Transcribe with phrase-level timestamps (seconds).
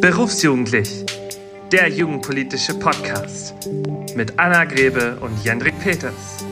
[0.00, 1.06] Berufsjugendlich,
[1.72, 3.54] der jugendpolitische Podcast.
[4.14, 6.44] Mit Anna Grebe und Jendrik Peters.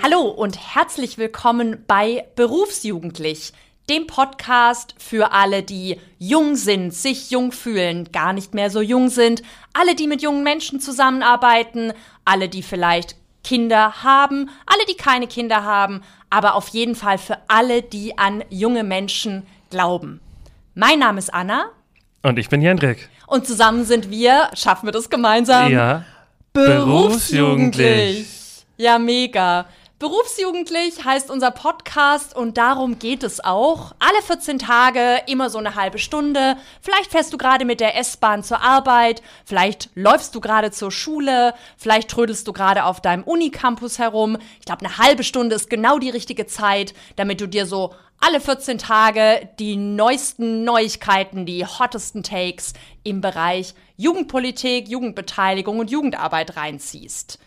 [0.00, 3.52] Hallo und herzlich willkommen bei Berufsjugendlich,
[3.88, 9.08] dem Podcast für alle, die jung sind, sich jung fühlen, gar nicht mehr so jung
[9.08, 9.42] sind,
[9.72, 11.92] alle, die mit jungen Menschen zusammenarbeiten,
[12.24, 17.38] alle, die vielleicht Kinder haben, alle, die keine Kinder haben, aber auf jeden Fall für
[17.48, 20.20] alle, die an junge Menschen glauben.
[20.74, 21.70] Mein Name ist Anna.
[22.22, 23.08] Und ich bin Jendrik.
[23.26, 25.70] Und zusammen sind wir, schaffen wir das gemeinsam?
[25.70, 26.04] Ja.
[26.52, 28.26] Berufsjugendlich.
[28.76, 29.66] Ja, mega.
[30.00, 33.92] Berufsjugendlich heißt unser Podcast und darum geht es auch.
[33.98, 36.56] Alle 14 Tage, immer so eine halbe Stunde.
[36.80, 41.52] Vielleicht fährst du gerade mit der S-Bahn zur Arbeit, vielleicht läufst du gerade zur Schule,
[41.76, 44.38] vielleicht trödelst du gerade auf deinem Unicampus herum.
[44.58, 48.40] Ich glaube, eine halbe Stunde ist genau die richtige Zeit, damit du dir so alle
[48.40, 52.72] 14 Tage die neuesten Neuigkeiten, die hottesten Takes
[53.04, 57.38] im Bereich Jugendpolitik, Jugendbeteiligung und Jugendarbeit reinziehst.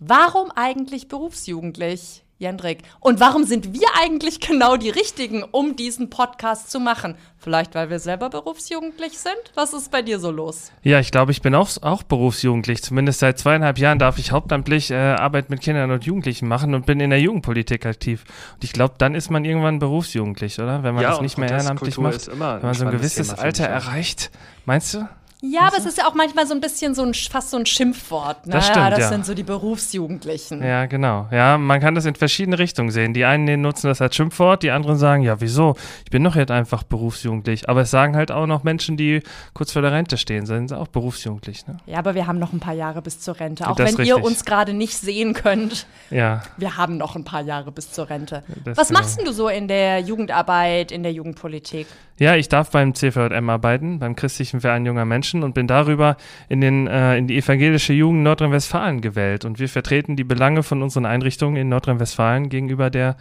[0.00, 2.82] Warum eigentlich berufsjugendlich, Jendrik?
[2.98, 7.14] Und warum sind wir eigentlich genau die Richtigen, um diesen Podcast zu machen?
[7.38, 9.36] Vielleicht, weil wir selber berufsjugendlich sind?
[9.54, 10.72] Was ist bei dir so los?
[10.82, 12.82] Ja, ich glaube, ich bin auch, auch berufsjugendlich.
[12.82, 16.86] Zumindest seit zweieinhalb Jahren darf ich hauptamtlich äh, Arbeit mit Kindern und Jugendlichen machen und
[16.86, 18.24] bin in der Jugendpolitik aktiv.
[18.54, 20.82] Und ich glaube, dann ist man irgendwann berufsjugendlich, oder?
[20.82, 22.26] Wenn man ja, das nicht mehr ehrenamtlich macht.
[22.26, 24.32] Wenn man so ein gewisses Alter erreicht.
[24.64, 25.08] Meinst du?
[25.52, 27.66] Ja, aber es ist ja auch manchmal so ein bisschen so ein, fast so ein
[27.66, 28.46] Schimpfwort.
[28.46, 28.52] Ne?
[28.52, 29.08] Das stimmt, ja, das ja.
[29.08, 30.62] sind so die Berufsjugendlichen.
[30.62, 31.28] Ja, genau.
[31.30, 33.12] Ja, man kann das in verschiedene Richtungen sehen.
[33.12, 35.76] Die einen nutzen das als Schimpfwort, die anderen sagen, ja, wieso?
[36.04, 37.68] Ich bin doch jetzt einfach berufsjugendlich.
[37.68, 40.88] Aber es sagen halt auch noch Menschen, die kurz vor der Rente stehen, sind auch
[40.88, 41.66] berufsjugendlich.
[41.66, 41.76] Ne?
[41.86, 43.68] Ja, aber wir haben noch ein paar Jahre bis zur Rente.
[43.68, 46.42] Auch Das wenn ihr uns gerade nicht sehen könnt, Ja.
[46.56, 48.42] wir haben noch ein paar Jahre bis zur Rente.
[48.64, 49.00] Das Was genau.
[49.00, 51.86] machst denn du so in der Jugendarbeit, in der Jugendpolitik?
[52.18, 56.16] Ja, ich darf beim CVJM arbeiten, beim Christlichen Verein junger Menschen und bin darüber
[56.48, 59.44] in, den, äh, in die evangelische Jugend Nordrhein-Westfalen gewählt.
[59.44, 63.16] Und wir vertreten die Belange von unseren Einrichtungen in Nordrhein-Westfalen gegenüber der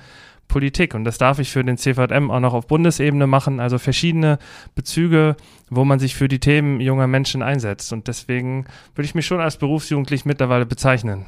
[0.47, 0.93] Politik.
[0.93, 4.37] Und das darf ich für den CVJM auch noch auf Bundesebene machen, also verschiedene
[4.75, 5.35] Bezüge,
[5.69, 7.91] wo man sich für die Themen junger Menschen einsetzt.
[7.93, 11.25] Und deswegen würde ich mich schon als berufsjugendlich mittlerweile bezeichnen.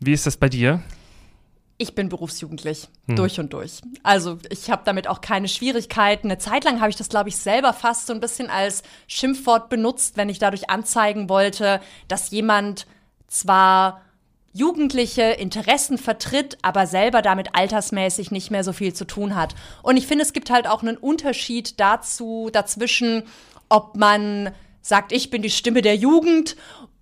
[0.00, 0.82] Wie ist das bei dir?
[1.78, 3.16] Ich bin berufsjugendlich, Hm.
[3.16, 3.82] durch und durch.
[4.02, 6.28] Also ich habe damit auch keine Schwierigkeiten.
[6.28, 9.68] Eine Zeit lang habe ich das, glaube ich, selber fast so ein bisschen als Schimpfwort
[9.68, 12.86] benutzt, wenn ich dadurch anzeigen wollte, dass jemand
[13.28, 14.00] zwar
[14.54, 19.54] jugendliche Interessen vertritt, aber selber damit altersmäßig nicht mehr so viel zu tun hat.
[19.82, 23.24] Und ich finde, es gibt halt auch einen Unterschied dazu, dazwischen,
[23.68, 26.56] ob man sagt, ich bin die Stimme der Jugend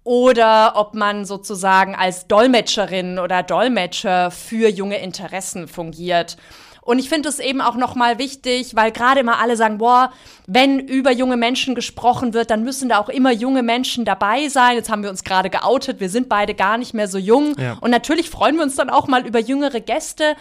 [0.04, 6.36] oder ob man sozusagen als Dolmetscherin oder Dolmetscher für junge Interessen fungiert.
[6.82, 10.12] Und ich finde es eben auch nochmal wichtig, weil gerade immer alle sagen, boah,
[10.46, 14.76] wenn über junge Menschen gesprochen wird, dann müssen da auch immer junge Menschen dabei sein.
[14.76, 17.56] Jetzt haben wir uns gerade geoutet, wir sind beide gar nicht mehr so jung.
[17.58, 17.78] Ja.
[17.80, 20.36] Und natürlich freuen wir uns dann auch mal über jüngere Gäste.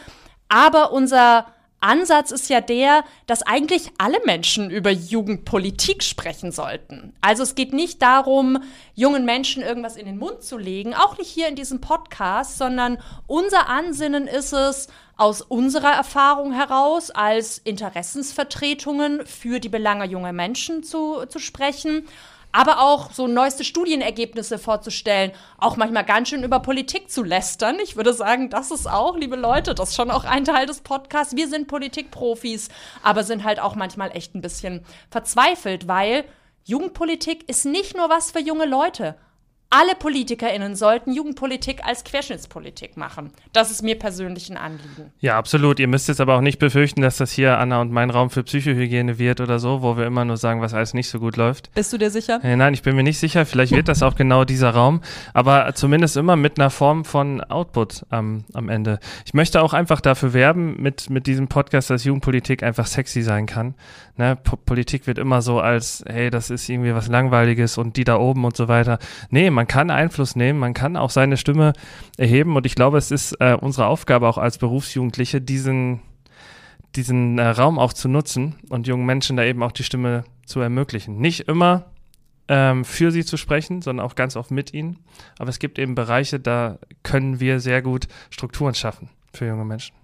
[0.49, 1.45] Aber unser
[1.83, 7.13] Ansatz ist ja der, dass eigentlich alle Menschen über Jugendpolitik sprechen sollten.
[7.21, 8.63] Also es geht nicht darum,
[8.95, 12.97] jungen Menschen irgendwas in den Mund zu legen, auch nicht hier in diesem Podcast, sondern
[13.27, 20.83] unser Ansinnen ist es, aus unserer Erfahrung heraus als Interessensvertretungen für die Belange junger Menschen
[20.83, 22.07] zu, zu sprechen
[22.53, 27.79] aber auch so neueste Studienergebnisse vorzustellen, auch manchmal ganz schön über Politik zu lästern.
[27.83, 30.81] Ich würde sagen, das ist auch, liebe Leute, das ist schon auch ein Teil des
[30.81, 31.35] Podcasts.
[31.35, 32.69] Wir sind Politikprofis,
[33.01, 36.25] aber sind halt auch manchmal echt ein bisschen verzweifelt, weil
[36.63, 39.15] Jugendpolitik ist nicht nur was für junge Leute.
[39.75, 43.31] Alle PolitikerInnen sollten Jugendpolitik als Querschnittspolitik machen.
[43.53, 45.11] Das ist mir persönlich ein Anliegen.
[45.19, 45.79] Ja, absolut.
[45.79, 48.43] Ihr müsst jetzt aber auch nicht befürchten, dass das hier Anna und mein Raum für
[48.43, 51.73] Psychohygiene wird oder so, wo wir immer nur sagen, was alles nicht so gut läuft.
[51.73, 52.39] Bist du dir sicher?
[52.43, 53.47] Äh, nein, ich bin mir nicht sicher.
[53.47, 55.01] Vielleicht wird das auch genau dieser Raum,
[55.33, 58.99] aber zumindest immer mit einer Form von Output am, am Ende.
[59.25, 63.47] Ich möchte auch einfach dafür werben, mit, mit diesem Podcast, dass Jugendpolitik einfach sexy sein
[63.47, 63.73] kann.
[64.15, 64.35] Ne?
[64.35, 68.17] Po Politik wird immer so als, hey, das ist irgendwie was Langweiliges und die da
[68.17, 68.99] oben und so weiter.
[69.29, 71.73] Nee, man kann Einfluss nehmen, man kann auch seine Stimme
[72.17, 76.01] erheben und ich glaube, es ist äh, unsere Aufgabe auch als Berufsjugendliche, diesen
[76.95, 80.59] diesen äh, Raum auch zu nutzen und jungen Menschen da eben auch die Stimme zu
[80.59, 81.17] ermöglichen.
[81.17, 81.85] Nicht immer
[82.47, 84.99] ähm, für sie zu sprechen, sondern auch ganz oft mit ihnen.
[85.39, 89.95] Aber es gibt eben Bereiche, da können wir sehr gut Strukturen schaffen für junge Menschen.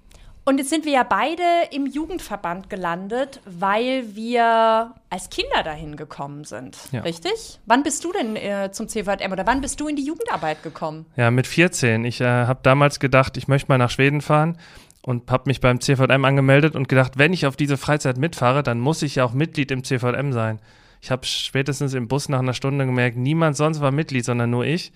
[0.49, 6.43] Und jetzt sind wir ja beide im Jugendverband gelandet, weil wir als Kinder dahin gekommen
[6.43, 6.75] sind.
[6.91, 7.01] Ja.
[7.01, 7.59] Richtig?
[7.67, 11.05] Wann bist du denn äh, zum CVM oder wann bist du in die Jugendarbeit gekommen?
[11.15, 12.03] Ja, mit 14.
[12.03, 14.57] Ich äh, habe damals gedacht, ich möchte mal nach Schweden fahren
[15.03, 18.79] und habe mich beim CVM angemeldet und gedacht, wenn ich auf diese Freizeit mitfahre, dann
[18.79, 20.59] muss ich ja auch Mitglied im CVM sein.
[20.99, 24.65] Ich habe spätestens im Bus nach einer Stunde gemerkt, niemand sonst war Mitglied, sondern nur
[24.65, 24.93] ich.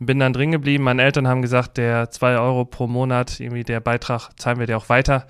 [0.00, 0.84] Bin dann drin geblieben.
[0.84, 4.76] Meine Eltern haben gesagt, der 2 Euro pro Monat, irgendwie der Beitrag, zahlen wir dir
[4.76, 5.26] auch weiter.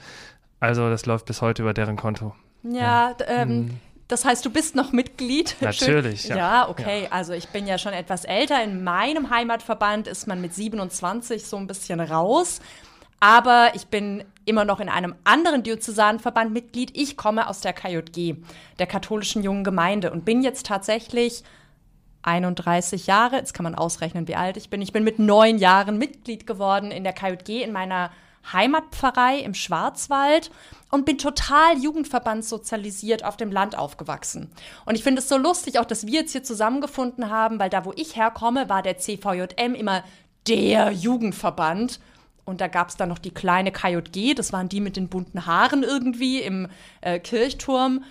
[0.59, 2.35] Also das läuft bis heute über deren Konto.
[2.63, 3.71] Ja, ähm, hm.
[4.09, 5.57] das heißt, du bist noch Mitglied.
[5.61, 6.37] Natürlich, ja.
[6.37, 7.05] Ja, okay.
[7.05, 7.13] Ja.
[7.13, 8.63] Also ich bin ja schon etwas älter.
[8.65, 12.61] In meinem Heimatverband ist man mit 27 so ein bisschen raus.
[13.21, 16.91] Aber ich bin immer noch in einem anderen Diözesanverband Mitglied.
[16.95, 18.37] Ich komme aus der KJG,
[18.79, 21.43] der katholischen jungen Gemeinde, und bin jetzt tatsächlich
[22.25, 23.37] 31 Jahre.
[23.37, 24.83] Jetzt kann man ausrechnen, wie alt ich bin.
[24.83, 28.11] Ich bin mit neun Jahren Mitglied geworden in der KJG in meiner
[28.53, 30.51] Heimatpfarrei im Schwarzwald
[30.91, 34.51] und bin total jugendverbandssozialisiert auf dem Land aufgewachsen.
[34.85, 37.85] Und ich finde es so lustig, auch dass wir jetzt hier zusammengefunden haben, weil da,
[37.85, 40.05] wo ich herkomme, war der CVJM immer
[40.47, 42.01] der Jugendverband.
[42.45, 45.47] Und da gab es dann noch die kleine KJG, das waren die mit den bunten
[45.47, 46.69] Haaren irgendwie im
[47.01, 48.05] äh, Kirchturm.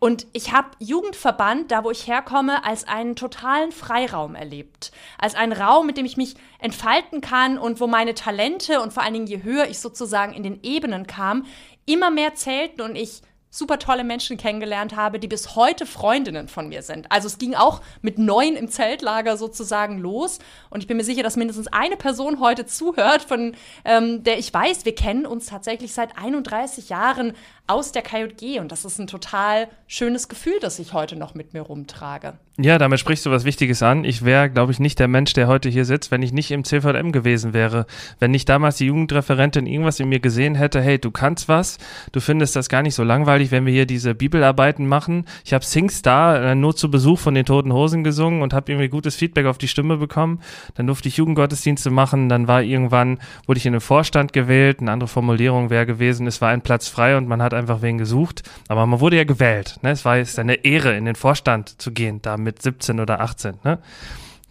[0.00, 4.92] Und ich habe Jugendverband, da wo ich herkomme, als einen totalen Freiraum erlebt.
[5.18, 9.02] Als einen Raum, mit dem ich mich entfalten kann und wo meine Talente und vor
[9.02, 11.44] allen Dingen je höher ich sozusagen in den Ebenen kam,
[11.84, 13.20] immer mehr zählten und ich
[13.50, 17.10] super tolle Menschen kennengelernt habe, die bis heute Freundinnen von mir sind.
[17.10, 20.38] Also es ging auch mit neun im Zeltlager sozusagen los.
[20.70, 24.54] Und ich bin mir sicher, dass mindestens eine Person heute zuhört, von ähm, der ich
[24.54, 27.32] weiß, wir kennen uns tatsächlich seit 31 Jahren
[27.66, 28.60] aus der KJG.
[28.60, 32.38] Und das ist ein total schönes Gefühl, das ich heute noch mit mir rumtrage.
[32.62, 34.04] Ja, damit sprichst du was Wichtiges an.
[34.04, 36.62] Ich wäre, glaube ich, nicht der Mensch, der heute hier sitzt, wenn ich nicht im
[36.62, 37.86] CVM gewesen wäre.
[38.18, 41.78] Wenn nicht damals die Jugendreferentin irgendwas in mir gesehen hätte, hey, du kannst was,
[42.12, 45.24] du findest das gar nicht so langweilig, wenn wir hier diese Bibelarbeiten machen.
[45.42, 48.90] Ich habe SingStar äh, nur zu Besuch von den Toten Hosen gesungen und habe irgendwie
[48.90, 50.40] gutes Feedback auf die Stimme bekommen.
[50.74, 52.28] Dann durfte ich Jugendgottesdienste machen.
[52.28, 54.80] Dann war irgendwann, wurde ich in den Vorstand gewählt.
[54.80, 57.96] Eine andere Formulierung wäre gewesen, es war ein Platz frei und man hat einfach wen
[57.96, 58.42] gesucht.
[58.68, 59.78] Aber man wurde ja gewählt.
[59.80, 59.92] Ne?
[59.92, 63.60] Es war jetzt eine Ehre, in den Vorstand zu gehen, damit mit 17 oder 18.
[63.62, 63.78] Ne?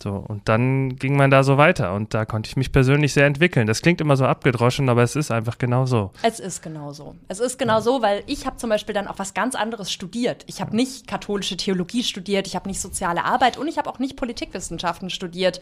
[0.01, 3.25] So, und dann ging man da so weiter und da konnte ich mich persönlich sehr
[3.25, 3.67] entwickeln.
[3.67, 6.11] Das klingt immer so abgedroschen, aber es ist einfach genau so.
[6.23, 7.15] Es ist genau so.
[7.27, 10.45] Es ist genau so, weil ich habe zum Beispiel dann auch was ganz anderes studiert.
[10.47, 13.99] Ich habe nicht katholische Theologie studiert, ich habe nicht soziale Arbeit und ich habe auch
[13.99, 15.59] nicht Politikwissenschaften studiert.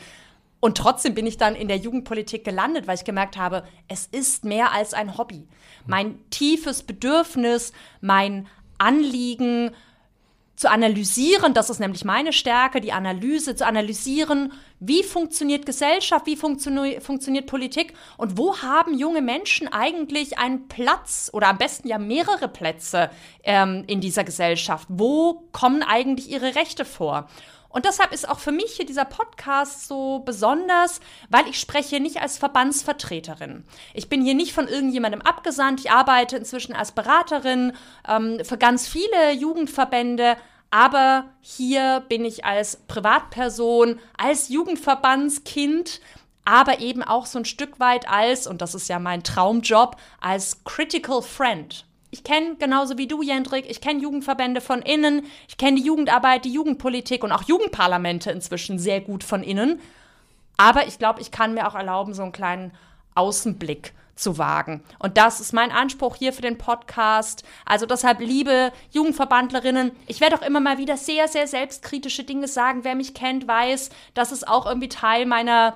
[0.60, 4.46] Und trotzdem bin ich dann in der Jugendpolitik gelandet, weil ich gemerkt habe, es ist
[4.46, 5.48] mehr als ein Hobby.
[5.88, 8.48] Mein tiefes Bedürfnis, mein
[8.78, 9.72] Anliegen,
[10.58, 16.36] zu analysieren, das ist nämlich meine Stärke, die Analyse, zu analysieren, wie funktioniert Gesellschaft, wie
[16.36, 22.00] funktio funktioniert Politik und wo haben junge Menschen eigentlich einen Platz oder am besten ja
[22.00, 23.12] mehrere Plätze
[23.44, 24.88] ähm, in dieser Gesellschaft?
[24.90, 27.30] Wo kommen eigentlich ihre Rechte vor?
[27.78, 32.20] Und deshalb ist auch für mich hier dieser Podcast so besonders, weil ich spreche nicht
[32.20, 33.66] als Verbandsvertreterin.
[33.94, 35.82] Ich bin hier nicht von irgendjemandem abgesandt.
[35.82, 37.74] Ich arbeite inzwischen als Beraterin
[38.10, 40.38] ähm, für ganz viele Jugendverbände.
[40.72, 46.02] Aber hier bin ich als Privatperson, als Jugendverbandskind,
[46.46, 50.64] aber eben auch so ein Stück weit als, und das ist ja mein Traumjob, als
[50.64, 51.87] Critical Friend.
[52.10, 56.46] Ich kenne genauso wie du, Jendrik, ich kenne Jugendverbände von innen, ich kenne die Jugendarbeit,
[56.46, 59.82] die Jugendpolitik und auch Jugendparlamente inzwischen sehr gut von innen.
[60.56, 62.72] Aber ich glaube, ich kann mir auch erlauben, so einen kleinen
[63.16, 64.84] Außenblick zu wagen.
[65.00, 67.44] Und das ist mein Anspruch hier für den Podcast.
[67.66, 72.84] Also deshalb, liebe Jugendverbandlerinnen, ich werde auch immer mal wieder sehr, sehr selbstkritische Dinge sagen.
[72.84, 75.76] Wer mich kennt, weiß, das ist auch irgendwie Teil meiner,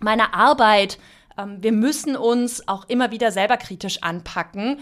[0.00, 0.98] meiner Arbeit.
[1.36, 4.80] Ähm, wir müssen uns auch immer wieder selber kritisch anpacken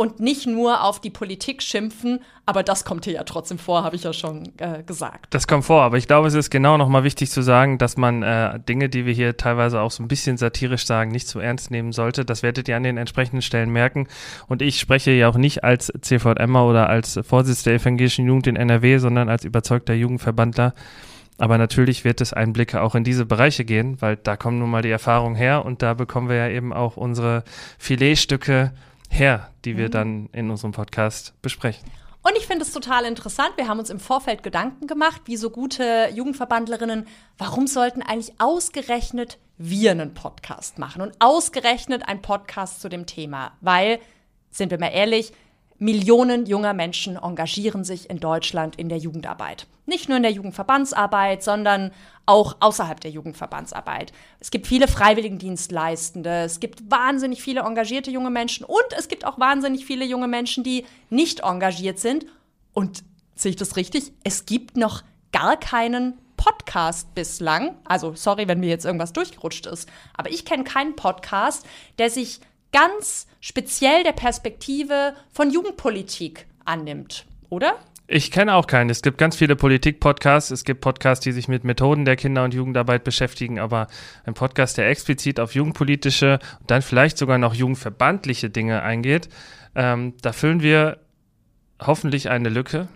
[0.00, 3.96] und nicht nur auf die Politik schimpfen, aber das kommt hier ja trotzdem vor, habe
[3.96, 5.34] ich ja schon äh, gesagt.
[5.34, 8.22] Das kommt vor, aber ich glaube, es ist genau nochmal wichtig zu sagen, dass man
[8.22, 11.40] äh, Dinge, die wir hier teilweise auch so ein bisschen satirisch sagen, nicht zu so
[11.40, 12.24] ernst nehmen sollte.
[12.24, 14.08] Das werdet ihr an den entsprechenden Stellen merken.
[14.48, 18.56] Und ich spreche ja auch nicht als CVMer oder als Vorsitzender der evangelischen Jugend in
[18.56, 20.72] NRW, sondern als überzeugter Jugendverbandler.
[21.36, 24.80] Aber natürlich wird es Einblicke auch in diese Bereiche gehen, weil da kommen nun mal
[24.80, 27.44] die Erfahrungen her und da bekommen wir ja eben auch unsere
[27.78, 28.72] Filetstücke
[29.10, 29.90] her, die wir mhm.
[29.90, 31.84] dann in unserem Podcast besprechen.
[32.22, 33.52] Und ich finde es total interessant.
[33.56, 37.06] Wir haben uns im Vorfeld Gedanken gemacht, wie so gute Jugendverbandlerinnen,
[37.38, 43.52] warum sollten eigentlich ausgerechnet wir einen Podcast machen und ausgerechnet ein Podcast zu dem Thema?
[43.62, 44.00] Weil,
[44.50, 45.32] sind wir mal ehrlich,
[45.80, 49.66] Millionen junger Menschen engagieren sich in Deutschland in der Jugendarbeit.
[49.86, 51.90] Nicht nur in der Jugendverbandsarbeit, sondern
[52.26, 54.12] auch außerhalb der Jugendverbandsarbeit.
[54.40, 59.40] Es gibt viele Freiwilligendienstleistende, es gibt wahnsinnig viele engagierte junge Menschen und es gibt auch
[59.40, 62.26] wahnsinnig viele junge Menschen, die nicht engagiert sind.
[62.74, 63.02] Und
[63.34, 64.12] sehe ich das richtig?
[64.22, 67.76] Es gibt noch gar keinen Podcast bislang.
[67.84, 71.66] Also sorry, wenn mir jetzt irgendwas durchgerutscht ist, aber ich kenne keinen Podcast,
[71.98, 72.40] der sich
[72.72, 77.78] ganz speziell der Perspektive von Jugendpolitik annimmt, oder?
[78.12, 78.90] Ich kenne auch keinen.
[78.90, 80.50] Es gibt ganz viele Politik-Podcasts.
[80.50, 83.86] Es gibt Podcasts, die sich mit Methoden der Kinder- und Jugendarbeit beschäftigen, aber
[84.24, 89.28] ein Podcast, der explizit auf jugendpolitische und dann vielleicht sogar noch jugendverbandliche Dinge eingeht,
[89.76, 90.98] ähm, da füllen wir
[91.80, 92.88] hoffentlich eine Lücke.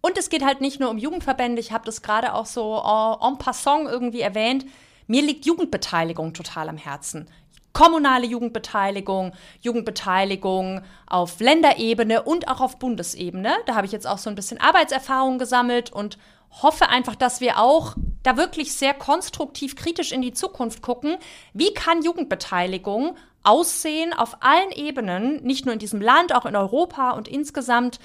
[0.00, 3.32] Und es geht halt nicht nur um Jugendverbände, ich habe das gerade auch so en,
[3.32, 4.66] en passant irgendwie erwähnt.
[5.06, 7.28] Mir liegt Jugendbeteiligung total am Herzen
[7.76, 13.52] kommunale Jugendbeteiligung, Jugendbeteiligung auf Länderebene und auch auf Bundesebene.
[13.66, 16.16] Da habe ich jetzt auch so ein bisschen Arbeitserfahrung gesammelt und
[16.62, 21.18] hoffe einfach, dass wir auch da wirklich sehr konstruktiv kritisch in die Zukunft gucken.
[21.52, 27.10] Wie kann Jugendbeteiligung aussehen auf allen Ebenen, nicht nur in diesem Land, auch in Europa
[27.10, 28.00] und insgesamt?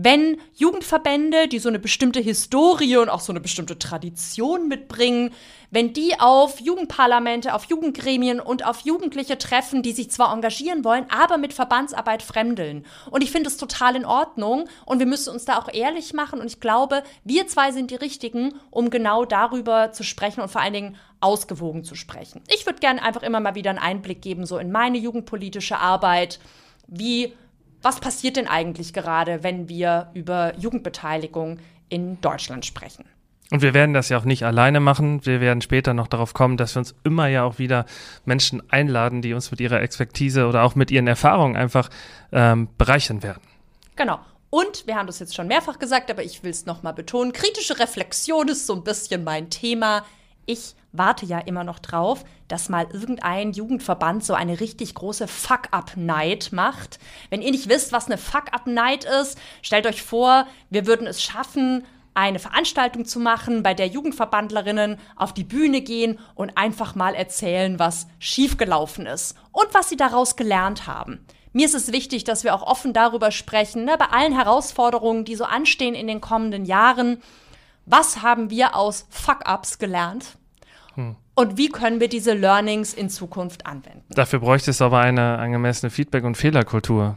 [0.00, 5.32] Wenn Jugendverbände, die so eine bestimmte Historie und auch so eine bestimmte Tradition mitbringen,
[5.72, 11.06] wenn die auf Jugendparlamente, auf Jugendgremien und auf Jugendliche treffen, die sich zwar engagieren wollen,
[11.10, 12.86] aber mit Verbandsarbeit fremdeln.
[13.10, 16.38] Und ich finde es total in Ordnung und wir müssen uns da auch ehrlich machen
[16.38, 20.60] und ich glaube, wir zwei sind die Richtigen, um genau darüber zu sprechen und vor
[20.60, 22.40] allen Dingen ausgewogen zu sprechen.
[22.54, 26.38] Ich würde gerne einfach immer mal wieder einen Einblick geben, so in meine jugendpolitische Arbeit,
[26.86, 27.32] wie
[27.82, 31.58] was passiert denn eigentlich gerade, wenn wir über Jugendbeteiligung
[31.88, 33.04] in Deutschland sprechen?
[33.50, 35.24] Und wir werden das ja auch nicht alleine machen.
[35.24, 37.86] Wir werden später noch darauf kommen, dass wir uns immer ja auch wieder
[38.26, 41.88] Menschen einladen, die uns mit ihrer Expertise oder auch mit ihren Erfahrungen einfach
[42.30, 43.40] ähm, bereichern werden.
[43.96, 44.20] Genau.
[44.50, 47.32] Und wir haben das jetzt schon mehrfach gesagt, aber ich will es nochmal betonen.
[47.32, 50.04] Kritische Reflexion ist so ein bisschen mein Thema.
[50.50, 56.52] Ich warte ja immer noch drauf, dass mal irgendein Jugendverband so eine richtig große Fuck-Up-Night
[56.52, 56.98] macht.
[57.28, 61.84] Wenn ihr nicht wisst, was eine Fuck-Up-Night ist, stellt euch vor, wir würden es schaffen,
[62.14, 67.78] eine Veranstaltung zu machen, bei der Jugendverbandlerinnen auf die Bühne gehen und einfach mal erzählen,
[67.78, 71.26] was schiefgelaufen ist und was sie daraus gelernt haben.
[71.52, 75.36] Mir ist es wichtig, dass wir auch offen darüber sprechen, ne, bei allen Herausforderungen, die
[75.36, 77.22] so anstehen in den kommenden Jahren.
[77.84, 80.37] Was haben wir aus Fuck-Ups gelernt?
[80.98, 81.14] Hm.
[81.36, 84.02] Und wie können wir diese Learnings in Zukunft anwenden?
[84.10, 87.16] Dafür bräuchte es aber eine angemessene Feedback- und Fehlerkultur.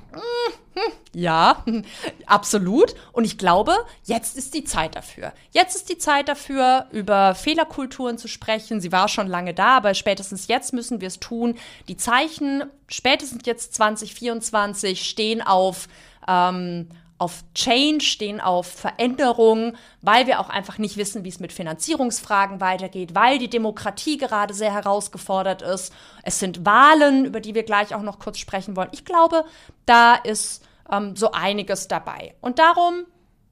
[1.13, 1.65] Ja,
[2.27, 2.93] absolut.
[3.11, 3.73] Und ich glaube,
[4.03, 5.33] jetzt ist die Zeit dafür.
[5.51, 8.79] Jetzt ist die Zeit dafür, über Fehlerkulturen zu sprechen.
[8.79, 11.55] Sie war schon lange da, aber spätestens jetzt müssen wir es tun.
[11.87, 15.87] Die Zeichen, spätestens jetzt 2024, stehen auf
[16.27, 16.87] ähm,
[17.21, 22.59] auf Change, stehen auf Veränderung, weil wir auch einfach nicht wissen, wie es mit Finanzierungsfragen
[22.59, 25.93] weitergeht, weil die Demokratie gerade sehr herausgefordert ist.
[26.23, 28.89] Es sind Wahlen, über die wir gleich auch noch kurz sprechen wollen.
[28.91, 29.45] Ich glaube,
[29.85, 32.33] da ist ähm, so einiges dabei.
[32.41, 33.05] Und darum,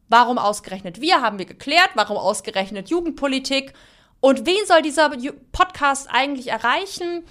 [0.07, 3.73] warum ausgerechnet wir, haben wir geklärt, warum ausgerechnet Jugendpolitik
[4.19, 5.11] und wen soll dieser
[5.51, 7.23] Podcast eigentlich erreichen?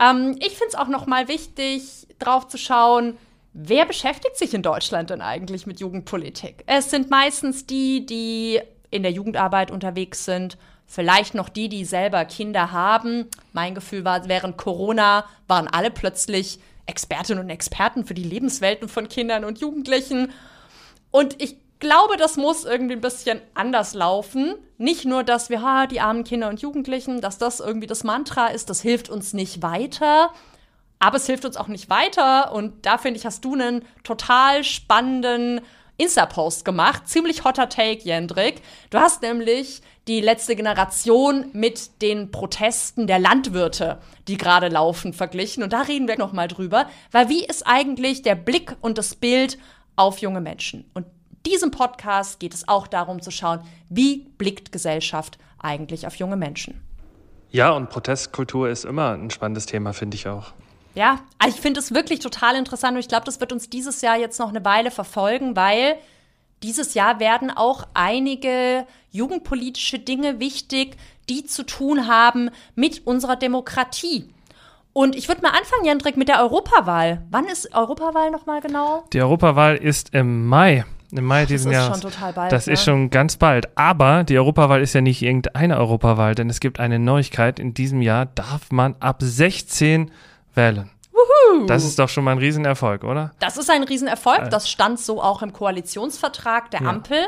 [0.00, 3.18] Ähm, ich finde es auch noch mal wichtig, drauf zu schauen,
[3.54, 6.64] Wer beschäftigt sich in Deutschland denn eigentlich mit Jugendpolitik?
[6.66, 10.56] Es sind meistens die, die in der Jugendarbeit unterwegs sind,
[10.86, 13.28] vielleicht noch die, die selber Kinder haben.
[13.52, 19.08] Mein Gefühl war, während Corona waren alle plötzlich Expertinnen und Experten für die Lebenswelten von
[19.08, 20.32] Kindern und Jugendlichen.
[21.10, 24.54] Und ich glaube, das muss irgendwie ein bisschen anders laufen.
[24.78, 28.48] Nicht nur, dass wir, ha, die armen Kinder und Jugendlichen, dass das irgendwie das Mantra
[28.48, 30.32] ist, das hilft uns nicht weiter,
[31.02, 32.52] aber es hilft uns auch nicht weiter.
[32.52, 35.60] Und da finde ich, hast du einen total spannenden
[35.96, 37.08] Insta-Post gemacht.
[37.08, 38.62] Ziemlich hotter Take, Jendrik.
[38.90, 45.64] Du hast nämlich die letzte Generation mit den Protesten der Landwirte, die gerade laufen, verglichen.
[45.64, 46.88] Und da reden wir nochmal drüber.
[47.10, 49.58] Weil wie ist eigentlich der Blick und das Bild
[49.96, 50.88] auf junge Menschen?
[50.94, 51.06] Und
[51.46, 56.80] diesem Podcast geht es auch darum zu schauen, wie blickt Gesellschaft eigentlich auf junge Menschen.
[57.50, 60.52] Ja, und Protestkultur ist immer ein spannendes Thema, finde ich auch.
[60.94, 64.02] Ja, also ich finde es wirklich total interessant und ich glaube, das wird uns dieses
[64.02, 65.96] Jahr jetzt noch eine Weile verfolgen, weil
[66.62, 70.96] dieses Jahr werden auch einige jugendpolitische Dinge wichtig,
[71.28, 74.28] die zu tun haben mit unserer Demokratie.
[74.92, 77.22] Und ich würde mal anfangen, Jandrik, mit der Europawahl.
[77.30, 79.04] Wann ist Europawahl nochmal genau?
[79.12, 80.84] Die Europawahl ist im Mai.
[81.10, 81.88] Im Mai diesen Jahres.
[81.88, 82.52] Das ist schon total bald.
[82.52, 82.72] Das ja.
[82.72, 83.76] ist schon ganz bald.
[83.76, 87.58] Aber die Europawahl ist ja nicht irgendeine Europawahl, denn es gibt eine Neuigkeit.
[87.58, 90.10] In diesem Jahr darf man ab 16
[90.54, 90.90] wählen.
[91.12, 91.66] Woohoo.
[91.66, 93.32] Das ist doch schon mal ein Riesenerfolg, oder?
[93.38, 94.50] Das ist ein Riesenerfolg.
[94.50, 96.88] Das stand so auch im Koalitionsvertrag der ja.
[96.88, 97.18] Ampel,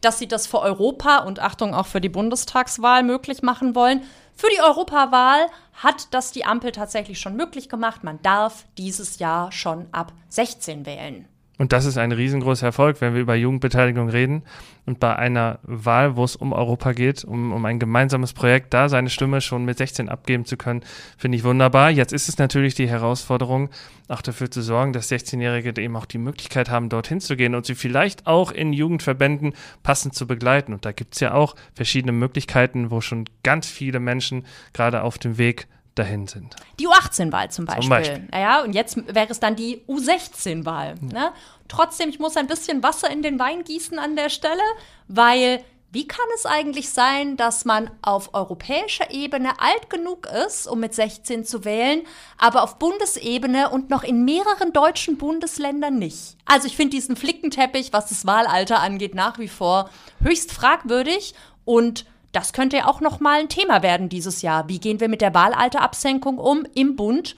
[0.00, 4.02] dass sie das für Europa und Achtung auch für die Bundestagswahl möglich machen wollen.
[4.34, 8.04] Für die Europawahl hat das die Ampel tatsächlich schon möglich gemacht.
[8.04, 11.28] Man darf dieses Jahr schon ab 16 wählen.
[11.62, 14.42] Und das ist ein riesengroßer Erfolg, wenn wir über Jugendbeteiligung reden
[14.84, 18.88] und bei einer Wahl, wo es um Europa geht, um, um ein gemeinsames Projekt, da
[18.88, 20.82] seine Stimme schon mit 16 abgeben zu können,
[21.16, 21.88] finde ich wunderbar.
[21.90, 23.70] Jetzt ist es natürlich die Herausforderung,
[24.08, 27.64] auch dafür zu sorgen, dass 16-Jährige eben auch die Möglichkeit haben, dorthin zu gehen und
[27.64, 29.54] sie vielleicht auch in Jugendverbänden
[29.84, 30.72] passend zu begleiten.
[30.72, 35.16] Und da gibt es ja auch verschiedene Möglichkeiten, wo schon ganz viele Menschen gerade auf
[35.16, 36.56] dem Weg dahin sind.
[36.78, 37.82] Die U18-Wahl zum Beispiel.
[37.82, 38.28] Zum Beispiel.
[38.32, 40.94] Ja, und jetzt wäre es dann die U16-Wahl.
[41.00, 41.32] Ne?
[41.68, 44.62] Trotzdem, ich muss ein bisschen Wasser in den Wein gießen an der Stelle,
[45.08, 50.80] weil wie kann es eigentlich sein, dass man auf europäischer Ebene alt genug ist, um
[50.80, 52.00] mit 16 zu wählen,
[52.38, 56.38] aber auf Bundesebene und noch in mehreren deutschen Bundesländern nicht?
[56.46, 59.90] Also ich finde diesen Flickenteppich, was das Wahlalter angeht, nach wie vor
[60.22, 61.34] höchst fragwürdig
[61.66, 64.68] und das könnte ja auch noch mal ein Thema werden dieses Jahr.
[64.68, 67.36] Wie gehen wir mit der Wahlalterabsenkung um im Bund,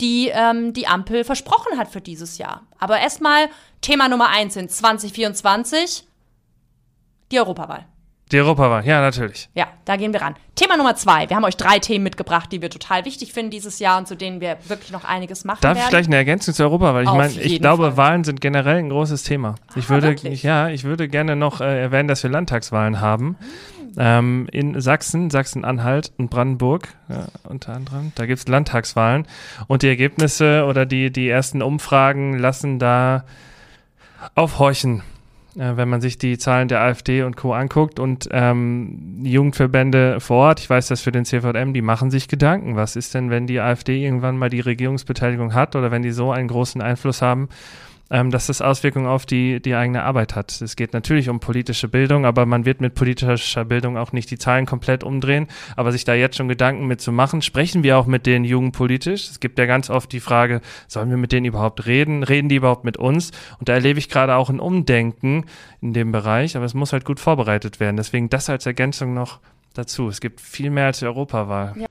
[0.00, 2.62] die ähm, die Ampel versprochen hat für dieses Jahr?
[2.78, 3.48] Aber erstmal
[3.82, 6.04] Thema Nummer eins in 2024,
[7.30, 7.86] die Europawahl.
[8.30, 9.50] Die Europawahl, ja, natürlich.
[9.54, 10.36] Ja, da gehen wir ran.
[10.54, 11.28] Thema Nummer zwei.
[11.28, 14.16] Wir haben euch drei Themen mitgebracht, die wir total wichtig finden dieses Jahr und zu
[14.16, 15.84] denen wir wirklich noch einiges machen Darf werden.
[15.84, 17.02] ich gleich eine Ergänzung zur Europawahl?
[17.04, 17.96] Ich meine, ich glaube, Fall.
[17.98, 19.56] Wahlen sind generell ein großes Thema.
[19.76, 20.42] ich Ah, würde, wirklich?
[20.42, 23.36] ja, ich würde gerne noch äh, erwähnen, dass wir Landtagswahlen haben.
[23.96, 28.12] Ähm, in Sachsen, Sachsen-Anhalt und Brandenburg ja, unter anderem.
[28.14, 29.26] Da gibt es Landtagswahlen
[29.66, 33.24] und die Ergebnisse oder die, die ersten Umfragen lassen da
[34.34, 35.02] aufhorchen,
[35.56, 37.52] äh, wenn man sich die Zahlen der AfD und Co.
[37.52, 42.28] anguckt und ähm, Jugendverbände vor Ort, ich weiß das für den CVM, die machen sich
[42.28, 42.76] Gedanken.
[42.76, 46.32] Was ist denn, wenn die AfD irgendwann mal die Regierungsbeteiligung hat oder wenn die so
[46.32, 47.48] einen großen Einfluss haben,
[48.12, 50.60] ähm, dass das Auswirkungen auf die, die eigene Arbeit hat.
[50.60, 54.36] Es geht natürlich um politische Bildung, aber man wird mit politischer Bildung auch nicht die
[54.36, 55.48] Zahlen komplett umdrehen.
[55.76, 59.30] Aber sich da jetzt schon Gedanken mit zu machen, sprechen wir auch mit denen jugendpolitisch.
[59.30, 62.22] Es gibt ja ganz oft die Frage, sollen wir mit denen überhaupt reden?
[62.22, 63.30] Reden die überhaupt mit uns?
[63.58, 65.46] Und da erlebe ich gerade auch ein Umdenken
[65.80, 67.96] in dem Bereich, aber es muss halt gut vorbereitet werden.
[67.96, 69.40] Deswegen das als Ergänzung noch
[69.72, 70.08] dazu.
[70.08, 71.72] Es gibt viel mehr als die Europawahl.
[71.78, 71.86] Ja.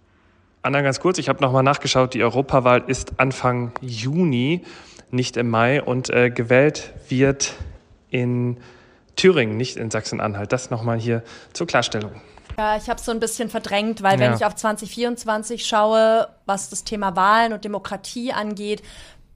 [0.64, 4.62] Anna, ganz kurz, ich habe nochmal nachgeschaut, die Europawahl ist Anfang Juni,
[5.14, 7.54] nicht im Mai und äh, gewählt wird
[8.10, 8.58] in
[9.16, 10.52] Thüringen, nicht in Sachsen-Anhalt.
[10.52, 12.12] Das nochmal hier zur Klarstellung.
[12.58, 14.36] Ja, ich habe so ein bisschen verdrängt, weil wenn Ja.
[14.38, 18.82] ich auf 2024 schaue, was das Thema Wahlen und Demokratie angeht,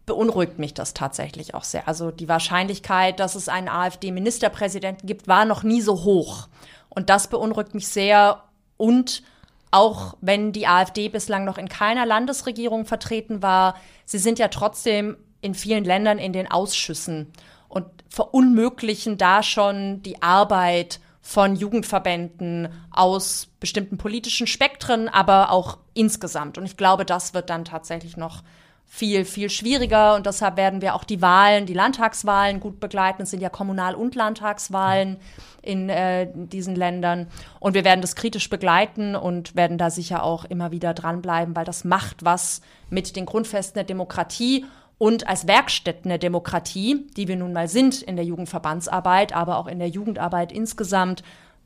[0.06, 1.88] beunruhigt mich das tatsächlich auch sehr.
[1.88, 6.48] Also die Wahrscheinlichkeit, dass es einen AfD-Ministerpräsidenten gibt, war noch nie so hoch.
[6.90, 8.44] Und das beunruhigt mich sehr.
[8.78, 9.24] Und
[9.72, 15.18] auch wenn die AfD bislang noch in keiner Landesregierung vertreten war, sie sind ja trotzdem
[15.46, 17.32] in vielen Ländern in den Ausschüssen
[17.70, 26.58] und verunmöglichen da schon die Arbeit von Jugendverbänden aus bestimmten politischen Spektren, aber auch insgesamt.
[26.58, 28.44] Und ich glaube, das wird dann tatsächlich noch
[28.86, 30.16] viel, viel schwieriger.
[30.16, 33.24] Und deshalb werden wir auch die Wahlen, die Landtagswahlen gut begleiten.
[33.24, 35.18] Es sind ja Kommunal- und Landtagswahlen
[35.62, 37.28] in äh, diesen Ländern.
[37.60, 41.66] Und wir werden das kritisch begleiten und werden da sicher auch immer wieder dranbleiben, weil
[41.66, 44.66] das macht was mit den Grundfesten der Demokratie
[44.98, 49.68] und als Werkstätten der Demokratie, die wir nun mal sind in der Jugendverbandsarbeit, aber auch
[49.68, 51.24] in der Jugendarbeit insgesamt,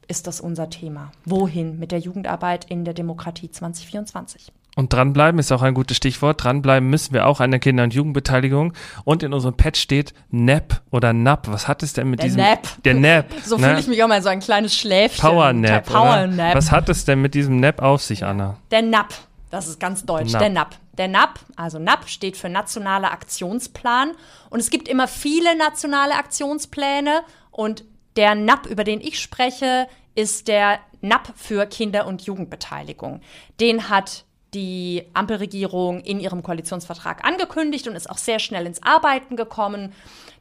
[0.08, 1.12] ist das unser Thema.
[1.26, 4.52] Wohin mit der Jugendarbeit in der Demokratie 2024?
[4.76, 6.44] Und dranbleiben ist auch ein gutes Stichwort.
[6.44, 8.74] Dranbleiben müssen wir auch an der Kinder- und Jugendbeteiligung.
[9.04, 11.48] Und in unserem Pad steht NAP oder NAP.
[11.52, 12.42] Was hat es denn mit Der diesem?
[12.42, 12.68] Nap.
[12.86, 13.26] Der NAP.
[13.44, 13.68] So ne?
[13.68, 15.22] fühle ich mich auch mal so ein kleines Schläfchen.
[15.22, 15.86] Power Nap.
[15.86, 16.28] Power?
[16.28, 16.56] Nap.
[16.56, 18.58] Was hat es denn mit diesem Nap auf sich, Anna?
[18.72, 19.14] Der NAP.
[19.52, 20.32] Das ist ganz deutsch.
[20.32, 20.42] NAP.
[20.42, 20.76] Der NAP.
[21.00, 24.12] Der NAP, also NAP steht für Nationaler Aktionsplan.
[24.50, 27.22] Und es gibt immer viele nationale Aktionspläne.
[27.50, 27.86] Und
[28.18, 33.22] der NAP, über den ich spreche, ist der NAP für Kinder- und Jugendbeteiligung.
[33.62, 39.38] Den hat die Ampelregierung in ihrem Koalitionsvertrag angekündigt und ist auch sehr schnell ins Arbeiten
[39.38, 39.94] gekommen.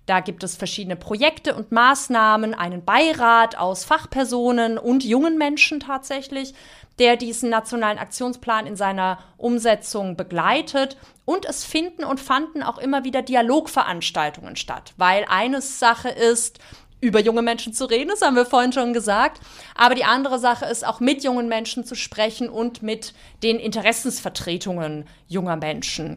[0.09, 6.55] Da gibt es verschiedene Projekte und Maßnahmen, einen Beirat aus Fachpersonen und jungen Menschen tatsächlich,
[6.99, 10.97] der diesen nationalen Aktionsplan in seiner Umsetzung begleitet.
[11.27, 16.59] Und es finden und fanden auch immer wieder Dialogveranstaltungen statt, weil eine Sache ist,
[17.03, 19.43] über junge Menschen zu reden, das haben wir vorhin schon gesagt.
[19.75, 25.05] Aber die andere Sache ist auch mit jungen Menschen zu sprechen und mit den Interessensvertretungen
[25.29, 26.17] junger Menschen.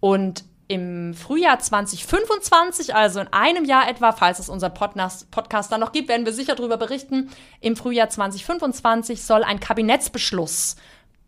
[0.00, 5.92] Und im Frühjahr 2025, also in einem Jahr etwa, falls es unseren Podcast, dann noch
[5.92, 7.30] gibt, werden wir sicher darüber berichten.
[7.60, 10.76] Im Frühjahr 2025 soll ein Kabinettsbeschluss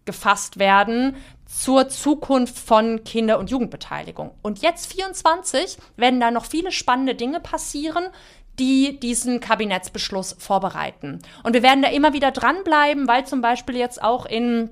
[0.05, 4.33] gefasst werden zur Zukunft von Kinder- und Jugendbeteiligung.
[4.43, 8.07] Und jetzt 24 werden da noch viele spannende Dinge passieren,
[8.59, 11.21] die diesen Kabinettsbeschluss vorbereiten.
[11.45, 14.71] Und wir werden da immer wieder dranbleiben, weil zum Beispiel jetzt auch in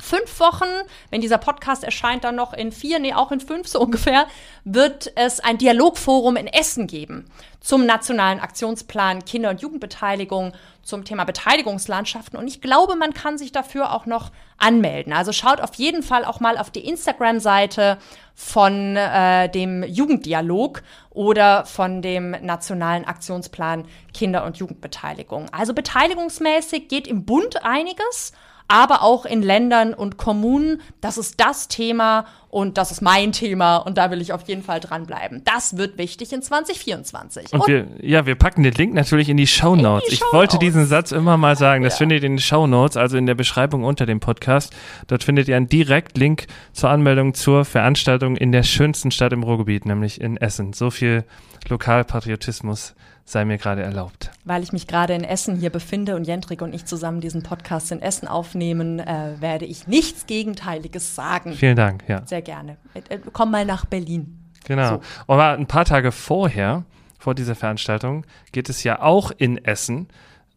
[0.00, 0.68] fünf Wochen,
[1.10, 4.26] wenn dieser Podcast erscheint, dann noch in vier, nee, auch in fünf so ungefähr,
[4.64, 7.26] wird es ein Dialogforum in Essen geben
[7.60, 10.52] zum nationalen Aktionsplan Kinder- und Jugendbeteiligung
[10.82, 12.38] zum Thema Beteiligungslandschaften.
[12.38, 15.14] Und ich glaube, man kann sich dafür auch noch anmelden.
[15.14, 17.98] Also schaut auf jeden Fall auch mal auf die Instagram-Seite
[18.34, 25.46] von äh, dem Jugenddialog oder von dem nationalen Aktionsplan Kinder- und Jugendbeteiligung.
[25.50, 28.32] Also beteiligungsmäßig geht im Bund einiges
[28.68, 30.80] aber auch in Ländern und Kommunen.
[31.00, 34.62] Das ist das Thema und das ist mein Thema und da will ich auf jeden
[34.62, 35.42] Fall dranbleiben.
[35.44, 37.52] Das wird wichtig in 2024.
[37.52, 40.12] Und, und wir, ja, wir packen den Link natürlich in die Show Notes.
[40.12, 41.82] Ich wollte diesen Satz immer mal sagen.
[41.82, 41.98] Das ja.
[41.98, 44.72] findet ihr in den Show Notes, also in der Beschreibung unter dem Podcast.
[45.08, 49.84] Dort findet ihr einen Direktlink zur Anmeldung zur Veranstaltung in der schönsten Stadt im Ruhrgebiet,
[49.84, 50.72] nämlich in Essen.
[50.72, 51.24] So viel
[51.68, 54.30] Lokalpatriotismus sei mir gerade erlaubt.
[54.44, 57.90] Weil ich mich gerade in Essen hier befinde und Jendrik und ich zusammen diesen Podcast
[57.90, 61.54] in Essen aufnehmen, äh, werde ich nichts Gegenteiliges sagen.
[61.54, 62.26] Vielen Dank, ja.
[62.26, 62.76] Sehr gerne.
[63.08, 64.38] Äh, komm mal nach Berlin.
[64.64, 64.88] Genau.
[64.88, 65.00] So.
[65.26, 66.84] Aber ein paar Tage vorher,
[67.18, 70.08] vor dieser Veranstaltung, geht es ja auch in Essen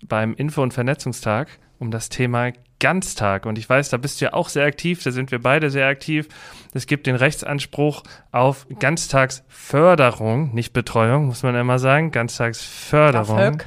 [0.05, 1.47] beim Info- und Vernetzungstag
[1.79, 3.45] um das Thema Ganztag.
[3.45, 5.87] Und ich weiß, da bist du ja auch sehr aktiv, da sind wir beide sehr
[5.87, 6.27] aktiv.
[6.73, 13.57] Es gibt den Rechtsanspruch auf Ganztagsförderung, nicht Betreuung, muss man immer sagen, Ganztagsförderung.
[13.57, 13.65] GAFÖG.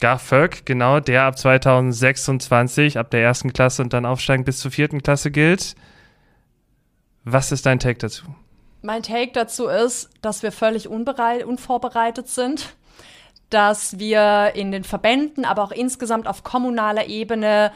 [0.00, 5.02] GAFÖG, genau, der ab 2026, ab der ersten Klasse und dann aufsteigen bis zur vierten
[5.02, 5.74] Klasse gilt.
[7.24, 8.24] Was ist dein Take dazu?
[8.82, 12.76] Mein Take dazu ist, dass wir völlig unvorbereitet sind,
[13.50, 17.72] dass wir in den Verbänden, aber auch insgesamt auf kommunaler Ebene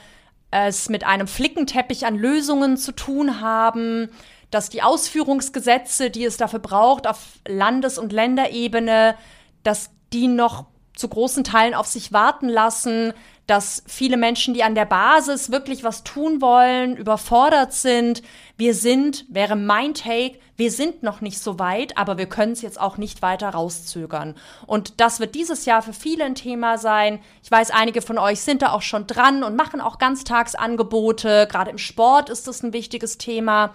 [0.51, 4.11] es mit einem Flickenteppich an Lösungen zu tun haben,
[4.51, 9.15] dass die Ausführungsgesetze, die es dafür braucht, auf Landes- und Länderebene,
[9.63, 13.13] dass die noch zu großen Teilen auf sich warten lassen,
[13.51, 18.23] dass viele Menschen, die an der Basis wirklich was tun wollen, überfordert sind.
[18.57, 22.63] Wir sind, wäre mein Take, wir sind noch nicht so weit, aber wir können es
[22.63, 24.37] jetzt auch nicht weiter rauszögern.
[24.67, 27.19] Und das wird dieses Jahr für viele ein Thema sein.
[27.43, 31.49] Ich weiß, einige von euch sind da auch schon dran und machen auch Ganztagsangebote.
[31.51, 33.75] Gerade im Sport ist das ein wichtiges Thema.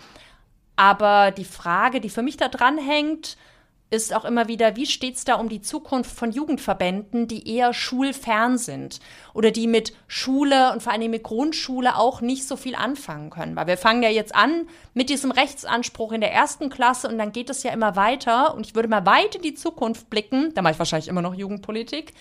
[0.78, 3.36] Aber die Frage, die für mich da dran hängt,
[3.92, 7.74] ist auch immer wieder, wie steht es da um die Zukunft von Jugendverbänden, die eher
[7.74, 9.00] schulfern sind
[9.34, 13.56] oder die mit Schule und vor allem mit Grundschule auch nicht so viel anfangen können.
[13.56, 17.32] Weil wir fangen ja jetzt an mit diesem Rechtsanspruch in der ersten Klasse und dann
[17.32, 20.62] geht es ja immer weiter und ich würde mal weit in die Zukunft blicken, da
[20.62, 22.14] mache ich wahrscheinlich immer noch Jugendpolitik,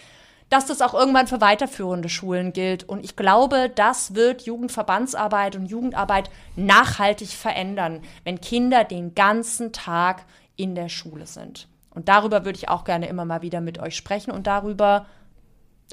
[0.50, 2.88] dass das auch irgendwann für weiterführende Schulen gilt.
[2.88, 10.26] Und ich glaube, das wird Jugendverbandsarbeit und Jugendarbeit nachhaltig verändern, wenn Kinder den ganzen Tag
[10.56, 11.68] in der Schule sind.
[11.90, 15.06] Und darüber würde ich auch gerne immer mal wieder mit euch sprechen und darüber,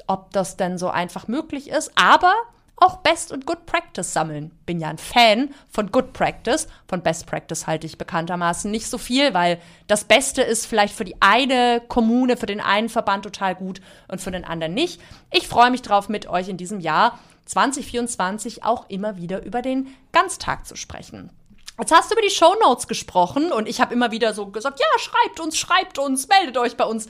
[0.06, 1.92] ob das denn so einfach möglich ist.
[1.94, 2.34] Aber
[2.76, 4.50] auch Best und Good Practice sammeln.
[4.66, 6.66] Bin ja ein Fan von Good Practice.
[6.88, 11.04] Von Best Practice halte ich bekanntermaßen nicht so viel, weil das Beste ist vielleicht für
[11.04, 15.00] die eine Kommune, für den einen Verband total gut und für den anderen nicht.
[15.30, 19.88] Ich freue mich drauf, mit euch in diesem Jahr 2024 auch immer wieder über den
[20.10, 21.30] Ganztag zu sprechen.
[21.78, 24.78] Jetzt hast du über die Show Notes gesprochen und ich habe immer wieder so gesagt,
[24.78, 27.08] ja, schreibt uns, schreibt uns, meldet euch bei uns.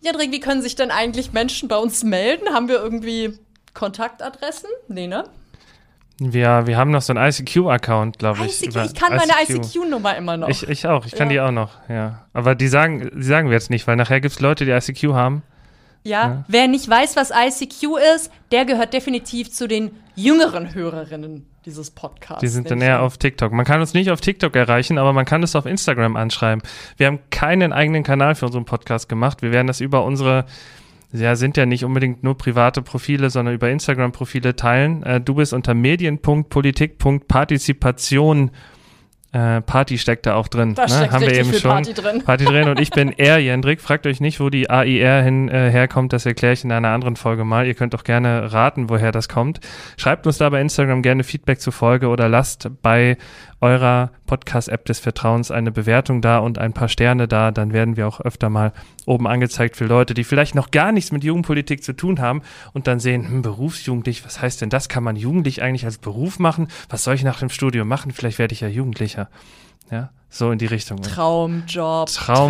[0.00, 2.52] Jendrik, wie können sich denn eigentlich Menschen bei uns melden?
[2.52, 3.38] Haben wir irgendwie
[3.72, 4.68] Kontaktadressen?
[4.88, 5.24] Nee, ne?
[6.18, 8.62] Wir, wir haben noch so einen ICQ-Account, glaube ich.
[8.62, 10.48] ICQ, ich kann meine ICQ-Nummer immer noch.
[10.48, 11.32] Ich, ich auch, ich kann ja.
[11.32, 12.26] die auch noch, ja.
[12.32, 15.12] Aber die sagen, die sagen wir jetzt nicht, weil nachher gibt es Leute, die ICQ
[15.12, 15.42] haben.
[16.06, 21.46] Ja, ja, wer nicht weiß, was ICQ ist, der gehört definitiv zu den jüngeren Hörerinnen
[21.64, 22.42] dieses Podcasts.
[22.42, 23.52] Die sind dann eher auf TikTok.
[23.52, 26.62] Man kann uns nicht auf TikTok erreichen, aber man kann es auf Instagram anschreiben.
[26.98, 29.40] Wir haben keinen eigenen Kanal für unseren Podcast gemacht.
[29.40, 30.44] Wir werden das über unsere,
[31.10, 35.02] ja, sind ja nicht unbedingt nur private Profile, sondern über Instagram-Profile teilen.
[35.04, 38.50] Äh, du bist unter medien.politik.partizipation
[39.34, 40.74] äh, Party steckt da auch drin.
[40.74, 40.88] Da ne?
[40.88, 41.70] steckt Haben wir eben schon.
[41.70, 42.22] Party drin.
[42.24, 43.80] Party drin und ich bin er, Jendrik.
[43.80, 46.12] Fragt euch nicht, wo die AIR hin, äh, herkommt.
[46.12, 47.66] Das erkläre ich in einer anderen Folge mal.
[47.66, 49.58] Ihr könnt auch gerne raten, woher das kommt.
[49.96, 53.16] Schreibt uns da bei Instagram gerne Feedback zur Folge oder lasst bei
[53.64, 57.50] eurer Podcast-App des Vertrauens eine Bewertung da und ein paar Sterne da.
[57.50, 58.72] Dann werden wir auch öfter mal
[59.06, 62.42] oben angezeigt für Leute, die vielleicht noch gar nichts mit Jugendpolitik zu tun haben
[62.72, 64.88] und dann sehen, hm, berufsjugendlich, was heißt denn das?
[64.88, 66.68] Kann man jugendlich eigentlich als Beruf machen?
[66.90, 68.12] Was soll ich nach dem Studium machen?
[68.12, 69.23] Vielleicht werde ich ja Jugendlicher.
[69.90, 71.00] Ja, so in die Richtung.
[71.02, 72.08] Traumjob.
[72.08, 72.48] Traum,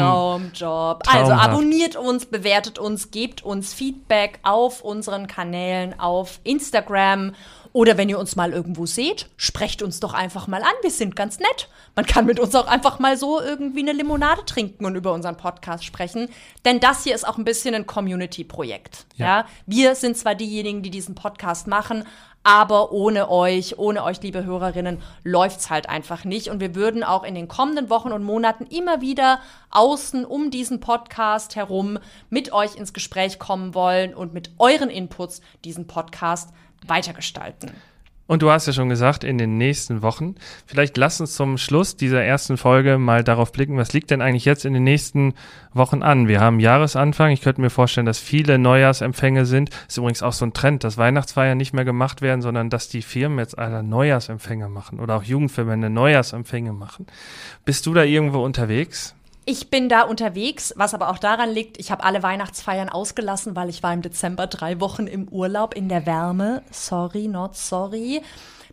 [0.53, 1.03] Traumjob.
[1.07, 7.33] Also abonniert uns, bewertet uns, gebt uns Feedback auf unseren Kanälen auf Instagram
[7.75, 10.73] oder wenn ihr uns mal irgendwo seht, sprecht uns doch einfach mal an.
[10.83, 11.69] Wir sind ganz nett.
[11.97, 15.37] Man kann mit uns auch einfach mal so irgendwie eine Limonade trinken und über unseren
[15.37, 16.29] Podcast sprechen.
[16.65, 19.07] Denn das hier ist auch ein bisschen ein Community-Projekt.
[19.17, 19.27] Ja.
[19.27, 19.47] ja.
[19.67, 22.05] Wir sind zwar diejenigen, die diesen Podcast machen,
[22.45, 26.51] Aber ohne euch, ohne euch, liebe Hörerinnen, läuft's halt einfach nicht.
[26.51, 30.79] Und wir würden auch in den kommenden Wochen und Monaten immer wieder außen um diesen
[30.79, 36.51] Podcast herum mit euch ins Gespräch kommen wollen und mit euren Inputs diesen Podcast
[36.87, 37.73] weitergestalten.
[38.27, 40.35] Und du hast ja schon gesagt, in den nächsten Wochen.
[40.65, 44.47] Vielleicht lass uns zum Schluss dieser ersten Folge mal darauf blicken, was liegt denn eigentlich
[44.47, 45.35] jetzt in den nächsten
[45.75, 46.27] Wochen an?
[46.27, 47.33] Wir haben Jahresanfang.
[47.33, 49.71] Ich könnte mir vorstellen, dass viele Neujahrsempfänge sind.
[49.89, 53.03] Ist übrigens auch so ein Trend, dass Weihnachtsfeiern nicht mehr gemacht werden, sondern dass die
[53.03, 57.07] Firmen jetzt alle Neujahrsempfänge machen oder auch Jugendverbände Neujahrsempfänge machen.
[57.67, 59.15] Bist du da irgendwo unterwegs?
[59.47, 63.69] Ich bin da unterwegs, was aber auch daran liegt, ich habe alle Weihnachtsfeiern ausgelassen, weil
[63.69, 66.63] ich war im Dezember drei Wochen im Urlaub in der Wärme.
[66.71, 68.23] Sorry, not sorry.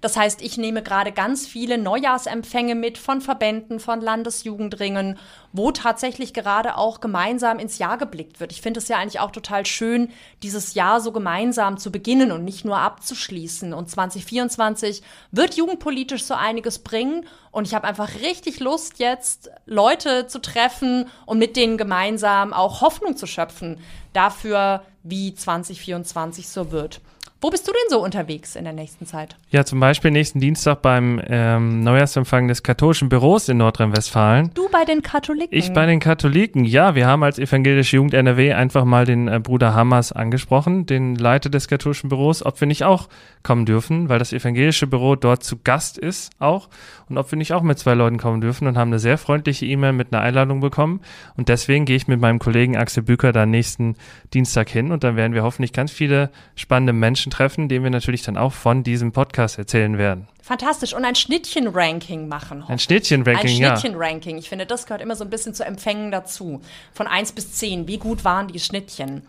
[0.02, 5.20] Das heißt, ich nehme gerade ganz viele Neujahrsempfänge mit von Verbänden, von Landesjugendringen,
[5.54, 8.52] wo tatsächlich gerade auch gemeinsam ins Jahr geblickt wird.
[8.52, 10.10] Ich finde es ja eigentlich auch total schön,
[10.42, 13.74] dieses Jahr so gemeinsam zu beginnen und nicht nur abzuschließen.
[13.74, 17.28] Und 2024 wird jugendpolitisch so einiges bringen.
[17.52, 22.82] Und ich habe einfach richtig Lust, jetzt Leute zu treffen und mit denen gemeinsam auch
[22.82, 23.78] Hoffnung zu schöpfen
[24.14, 27.02] dafür, wie 2024 so wird.
[27.44, 29.36] Wo bist du denn so unterwegs in der nächsten Zeit?
[29.50, 34.52] Ja, zum Beispiel nächsten Dienstag beim ähm, Neujahrsempfang des katholischen Büros in Nordrhein-Westfalen.
[34.54, 35.58] Du bei den Katholiken?
[35.58, 36.94] Ich bei den Katholiken, ja.
[36.94, 41.50] Wir haben als evangelische Jugend NRW einfach mal den äh, Bruder Hammers angesprochen, den Leiter
[41.50, 43.10] des katholischen Büros, ob wir nicht auch
[43.42, 46.70] kommen dürfen, weil das evangelische Büro dort zu Gast ist auch
[47.12, 49.66] und ob wir nicht auch mit zwei Leuten kommen dürfen und haben eine sehr freundliche
[49.66, 51.02] E-Mail mit einer Einladung bekommen.
[51.36, 53.96] Und deswegen gehe ich mit meinem Kollegen Axel Büker da nächsten
[54.34, 58.24] Dienstag hin und dann werden wir hoffentlich ganz viele spannende Menschen treffen, denen wir natürlich
[58.24, 60.28] dann auch von diesem Podcast erzählen werden.
[60.42, 60.94] Fantastisch.
[60.94, 62.64] Und ein Schnittchen-Ranking machen.
[62.68, 63.72] Ein Schnittchen-Ranking, ja.
[63.74, 64.38] Ein Schnittchen-Ranking.
[64.38, 66.62] Ich finde, das gehört immer so ein bisschen zu Empfängen dazu.
[66.94, 67.88] Von 1 bis 10.
[67.88, 69.22] Wie gut waren die Schnittchen?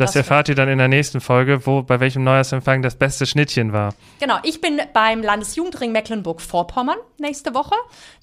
[0.00, 3.72] Das, erfahrt ihr dann in der nächsten Folge, wo bei welchem Neujahrsempfang das beste Schnittchen
[3.72, 3.94] war.
[4.18, 7.74] Genau, ich bin beim Landesjugendring Mecklenburg-Vorpommern nächste Woche.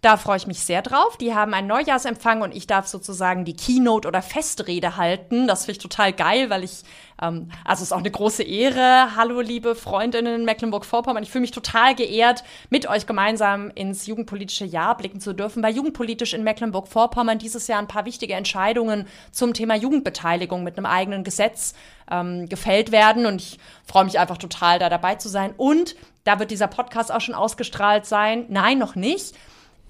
[0.01, 1.17] Da freue ich mich sehr drauf.
[1.17, 5.47] Die haben einen Neujahrsempfang und ich darf sozusagen die Keynote oder Festrede halten.
[5.47, 6.83] Das finde ich total geil, weil ich
[7.21, 9.15] ähm, also es ist auch eine große Ehre.
[9.15, 11.23] Hallo, liebe Freundinnen in Mecklenburg-Vorpommern.
[11.23, 15.75] Ich fühle mich total geehrt, mit euch gemeinsam ins jugendpolitische Jahr blicken zu dürfen, weil
[15.75, 21.23] jugendpolitisch in Mecklenburg-Vorpommern dieses Jahr ein paar wichtige Entscheidungen zum Thema Jugendbeteiligung mit einem eigenen
[21.23, 21.73] Gesetz
[22.09, 23.25] ähm, gefällt werden.
[23.25, 25.53] Und ich freue mich einfach total, da dabei zu sein.
[25.57, 28.45] Und da wird dieser Podcast auch schon ausgestrahlt sein.
[28.49, 29.33] Nein, noch nicht.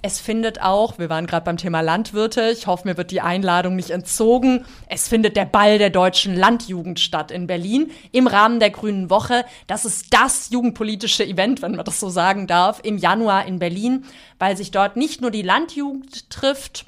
[0.03, 3.75] Es findet auch, wir waren gerade beim Thema Landwirte, ich hoffe, mir wird die Einladung
[3.75, 4.63] nicht entzogen.
[4.87, 9.43] Es findet der Ball der deutschen Landjugend statt in Berlin im Rahmen der Grünen Woche.
[9.65, 14.05] Das ist das jugendpolitische Event, wenn man das so sagen darf, im Januar in Berlin,
[14.37, 16.85] weil sich dort nicht nur die Landjugend trifft,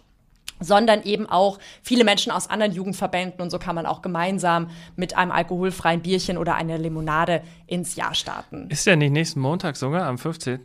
[0.60, 5.18] sondern eben auch viele Menschen aus anderen Jugendverbänden und so kann man auch gemeinsam mit
[5.18, 8.68] einem alkoholfreien Bierchen oder einer Limonade ins Jahr starten.
[8.70, 10.60] Ist der nicht nächsten Montag sogar, am 15.?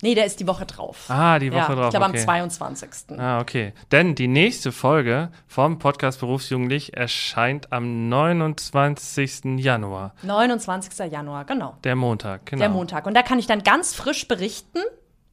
[0.00, 1.06] Nee, der ist die Woche drauf.
[1.08, 1.84] Ah, die Woche ja, drauf.
[1.86, 2.18] Ich glaube okay.
[2.18, 3.18] am 22.
[3.18, 3.72] Ah, okay.
[3.90, 9.58] Denn die nächste Folge vom Podcast Berufsjugendlich erscheint am 29.
[9.58, 10.14] Januar.
[10.22, 11.10] 29.
[11.10, 11.76] Januar, genau.
[11.82, 12.60] Der Montag, genau.
[12.60, 13.06] Der Montag.
[13.06, 14.78] Und da kann ich dann ganz frisch berichten,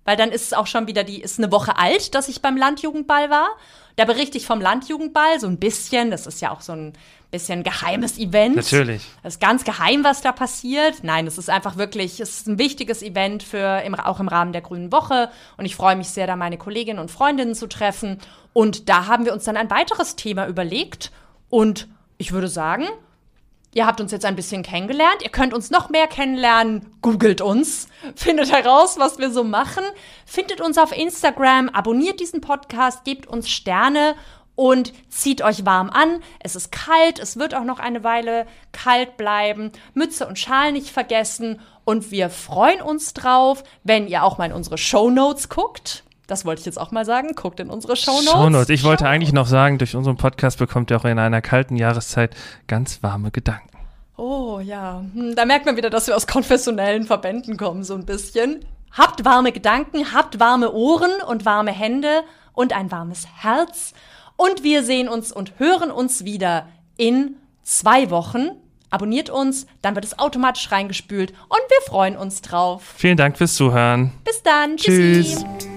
[0.04, 2.58] weil dann ist es auch schon wieder die, ist eine Woche alt, dass ich beim
[2.58, 3.50] Landjugendball war.
[3.96, 6.12] Da berichte ich vom Landjugendball so ein bisschen.
[6.12, 6.94] Das ist ja auch so ein
[7.32, 8.56] bisschen geheimes Event.
[8.56, 9.04] Natürlich.
[9.24, 11.04] Das ist ganz geheim, was da passiert.
[11.04, 14.52] Nein, es ist einfach wirklich, es ist ein wichtiges Event für im, auch im Rahmen
[14.52, 15.30] der Grünen Woche.
[15.58, 18.20] Und ich freue mich sehr, da meine Kolleginnen und Freundinnen zu treffen.
[18.54, 21.12] Und da haben wir uns dann ein weiteres Thema überlegt.
[21.50, 22.86] Und ich würde sagen,
[23.76, 25.22] Ihr habt uns jetzt ein bisschen kennengelernt.
[25.22, 26.86] Ihr könnt uns noch mehr kennenlernen.
[27.02, 27.90] Googelt uns.
[28.16, 29.84] Findet heraus, was wir so machen.
[30.26, 31.68] Findet uns auf Instagram.
[31.68, 33.04] Abonniert diesen Podcast.
[33.04, 34.16] Gebt uns Sterne
[34.56, 36.24] und zieht euch warm an.
[36.40, 39.74] Es ist kalt, es wird auch noch eine Weile kalt bleiben.
[39.94, 44.54] Mütze und Schal nicht vergessen und wir freuen uns drauf, wenn ihr auch mal in
[44.54, 46.05] unsere Show Notes guckt.
[46.28, 47.34] Das wollte ich jetzt auch mal sagen.
[47.36, 48.32] Guckt in unsere Show Notes.
[48.32, 48.70] Show Notes.
[48.70, 52.36] Ich wollte eigentlich noch sagen, durch unseren Podcast bekommt ihr auch in einer kalten Jahreszeit
[52.68, 53.70] ganz warme Gedanken.
[54.18, 58.06] Oh ja, hm, da merkt man wieder, dass wir aus konfessionellen Verbänden kommen, so ein
[58.06, 58.66] bisschen.
[58.92, 63.94] Habt warme Gedanken, habt warme Ohren und warme Hände und ein warmes Herz.
[64.38, 68.52] Und wir sehen uns und hören uns wieder in zwei Wochen.
[68.90, 72.94] Abonniert uns, dann wird es automatisch reingespült und wir freuen uns drauf.
[72.96, 74.14] Vielen Dank fürs Zuhören.
[74.24, 74.78] Bis dann.
[74.78, 75.24] Tschüssi.
[75.24, 75.75] Tschüss.